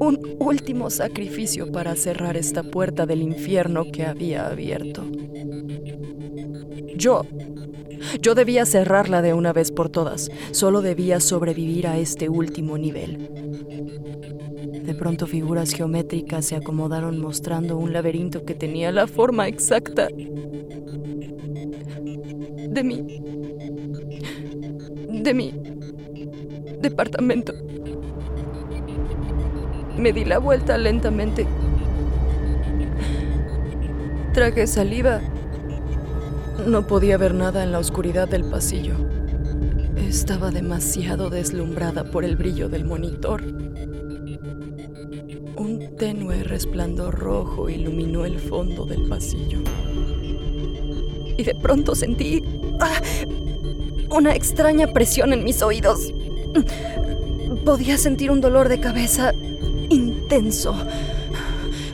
Un 0.00 0.36
último 0.38 0.88
sacrificio 0.88 1.70
para 1.70 1.94
cerrar 1.94 2.38
esta 2.38 2.62
puerta 2.62 3.04
del 3.04 3.20
infierno 3.20 3.84
que 3.92 4.06
había 4.06 4.46
abierto. 4.46 5.04
Yo. 6.96 7.26
Yo 8.22 8.34
debía 8.34 8.64
cerrarla 8.64 9.20
de 9.20 9.34
una 9.34 9.52
vez 9.52 9.70
por 9.70 9.90
todas. 9.90 10.30
Solo 10.52 10.80
debía 10.80 11.20
sobrevivir 11.20 11.86
a 11.86 11.98
este 11.98 12.30
último 12.30 12.78
nivel. 12.78 13.65
Pronto 14.98 15.26
figuras 15.26 15.72
geométricas 15.72 16.46
se 16.46 16.56
acomodaron 16.56 17.20
mostrando 17.20 17.76
un 17.76 17.92
laberinto 17.92 18.44
que 18.44 18.54
tenía 18.54 18.92
la 18.92 19.06
forma 19.06 19.46
exacta 19.48 20.08
de 22.76 22.82
mi... 22.82 23.02
de 25.22 25.34
mi... 25.34 25.52
departamento. 26.80 27.52
Me 29.98 30.12
di 30.12 30.24
la 30.24 30.38
vuelta 30.38 30.76
lentamente. 30.76 31.46
Traje 34.32 34.66
saliva. 34.66 35.20
No 36.66 36.86
podía 36.86 37.16
ver 37.16 37.34
nada 37.34 37.62
en 37.64 37.72
la 37.72 37.78
oscuridad 37.78 38.28
del 38.28 38.44
pasillo. 38.44 38.94
Estaba 39.96 40.50
demasiado 40.50 41.30
deslumbrada 41.30 42.04
por 42.04 42.24
el 42.24 42.36
brillo 42.36 42.68
del 42.68 42.84
monitor. 42.84 43.42
Un 45.76 45.94
tenue 45.98 46.42
resplandor 46.42 47.14
rojo 47.18 47.68
iluminó 47.68 48.24
el 48.24 48.38
fondo 48.38 48.86
del 48.86 49.02
pasillo. 49.02 49.58
Y 51.36 51.42
de 51.42 51.54
pronto 51.54 51.94
sentí 51.94 52.42
¡ah! 52.80 53.02
una 54.08 54.34
extraña 54.34 54.86
presión 54.86 55.34
en 55.34 55.44
mis 55.44 55.60
oídos. 55.60 56.14
Podía 57.66 57.98
sentir 57.98 58.30
un 58.30 58.40
dolor 58.40 58.70
de 58.70 58.80
cabeza 58.80 59.34
intenso. 59.90 60.74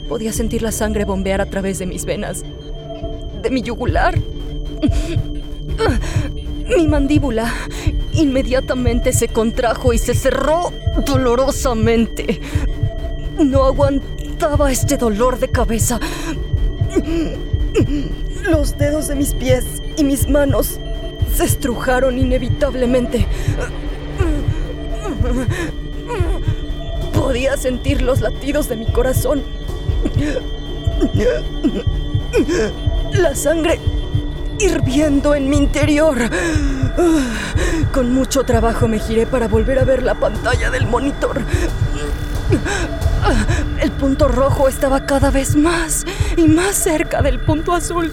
Podía 0.09 0.33
sentir 0.33 0.63
la 0.63 0.71
sangre 0.71 1.05
bombear 1.05 1.41
a 1.41 1.47
través 1.47 1.81
de 1.81 1.87
mis 1.87 2.05
venas, 2.05 2.45
de 3.43 3.51
mi 3.51 3.63
yugular. 3.63 4.17
Mi 6.77 6.87
mandíbula 6.87 7.53
inmediatamente 8.13 9.13
se 9.13 9.27
contrajo 9.27 9.93
y 9.93 9.99
se 9.99 10.15
cerró 10.15 10.73
dolorosamente. 11.05 12.41
No 13.45 13.65
aguantaba 13.65 14.71
este 14.71 14.97
dolor 14.97 15.39
de 15.39 15.49
cabeza. 15.49 15.99
Los 18.49 18.79
dedos 18.79 19.09
de 19.09 19.15
mis 19.15 19.35
pies 19.35 19.65
y 19.97 20.05
mis 20.05 20.29
manos 20.29 20.79
se 21.35 21.45
estrujaron 21.45 22.19
inevitablemente. 22.19 23.27
Podía 27.13 27.57
sentir 27.57 28.03
los 28.03 28.21
latidos 28.21 28.69
de 28.69 28.77
mi 28.77 28.87
corazón. 28.93 29.43
La 33.13 33.35
sangre 33.35 33.81
hirviendo 34.61 35.35
en 35.35 35.51
mi 35.51 35.57
interior. 35.57 36.19
Con 37.93 38.13
mucho 38.13 38.45
trabajo 38.45 38.87
me 38.89 38.99
giré 38.99 39.27
para 39.27 39.49
volver 39.49 39.79
a 39.79 39.85
ver 39.85 40.03
la 40.03 40.15
pantalla 40.15 40.71
del 40.71 40.87
monitor. 40.87 41.43
El 43.81 43.91
punto 43.93 44.29
rojo 44.29 44.69
estaba 44.69 45.07
cada 45.07 45.31
vez 45.31 45.57
más 45.57 46.05
y 46.37 46.49
más 46.49 46.75
cerca 46.75 47.23
del 47.23 47.39
punto 47.39 47.73
azul. 47.73 48.13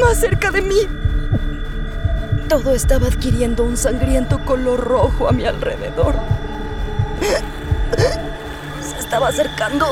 Más 0.00 0.18
cerca 0.18 0.50
de 0.50 0.62
mí. 0.62 0.80
Todo 2.48 2.74
estaba 2.74 3.06
adquiriendo 3.06 3.62
un 3.64 3.76
sangriento 3.76 4.38
color 4.44 4.80
rojo 4.80 5.28
a 5.28 5.32
mi 5.32 5.44
alrededor. 5.44 6.14
Se 8.80 8.98
estaba 8.98 9.28
acercando. 9.28 9.86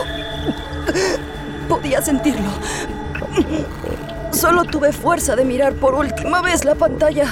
Podía 1.69 2.01
sentirlo. 2.01 2.51
Solo 4.37 4.65
tuve 4.65 4.93
fuerza 4.93 5.35
de 5.35 5.47
mirar 5.47 5.77
por 5.77 5.95
última 5.95 6.43
vez 6.43 6.67
la 6.67 6.75
pantalla 6.75 7.27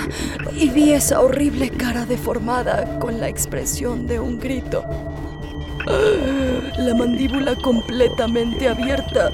y 0.56 0.70
vi 0.70 0.94
esa 0.94 1.20
horrible 1.20 1.68
cara 1.68 2.06
deformada 2.06 2.98
con 2.98 3.20
la 3.20 3.28
expresión 3.28 4.06
de 4.06 4.18
un 4.18 4.40
grito. 4.40 4.82
La 6.78 6.94
mandíbula 6.94 7.56
completamente 7.56 8.70
abierta 8.70 9.30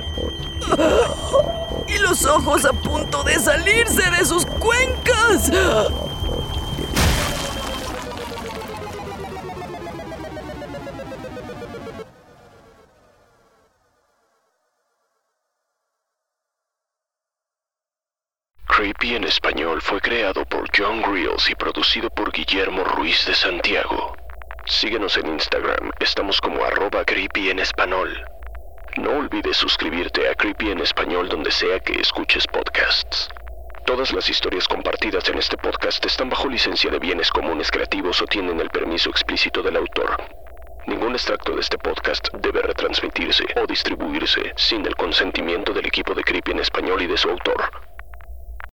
y 1.87 1.98
los 1.98 2.26
ojos 2.26 2.64
a 2.64 2.72
punto 2.72 3.22
de 3.22 3.35
salirse 3.35 4.02
de 4.18 4.24
sus 4.24 4.44
cuencas. 4.46 5.52
Creepy 18.80 19.14
en 19.14 19.24
español 19.24 19.82
fue 19.82 20.00
creado 20.00 20.46
por 20.46 20.66
John 20.74 21.02
Grills 21.02 21.50
y 21.50 21.54
producido 21.54 22.08
por 22.08 22.32
Guillermo 22.32 22.82
Ruiz 22.82 23.26
de 23.26 23.34
Santiago. 23.34 24.16
Síguenos 24.64 25.18
en 25.18 25.26
Instagram, 25.26 25.90
estamos 26.00 26.40
como 26.40 26.64
arroba 26.64 27.04
creepy 27.04 27.50
en 27.50 27.58
español. 27.58 28.26
No 28.96 29.18
olvides 29.18 29.58
suscribirte 29.58 30.26
a 30.30 30.34
Creepy 30.34 30.70
en 30.70 30.78
español 30.78 31.28
donde 31.28 31.50
sea 31.50 31.78
que 31.80 31.92
escuches 32.00 32.46
podcasts. 32.46 33.28
Todas 33.84 34.14
las 34.14 34.30
historias 34.30 34.66
compartidas 34.66 35.28
en 35.28 35.36
este 35.36 35.58
podcast 35.58 36.02
están 36.06 36.30
bajo 36.30 36.48
licencia 36.48 36.90
de 36.90 36.98
bienes 36.98 37.30
comunes 37.30 37.70
creativos 37.70 38.22
o 38.22 38.24
tienen 38.24 38.60
el 38.60 38.70
permiso 38.70 39.10
explícito 39.10 39.62
del 39.62 39.76
autor. 39.76 40.16
Ningún 40.86 41.12
extracto 41.12 41.54
de 41.54 41.60
este 41.60 41.76
podcast 41.76 42.28
debe 42.32 42.62
retransmitirse 42.62 43.44
o 43.62 43.66
distribuirse 43.66 44.54
sin 44.56 44.86
el 44.86 44.96
consentimiento 44.96 45.74
del 45.74 45.84
equipo 45.84 46.14
de 46.14 46.24
Creepy 46.24 46.52
en 46.52 46.60
español 46.60 47.02
y 47.02 47.08
de 47.08 47.18
su 47.18 47.28
autor. 47.28 47.89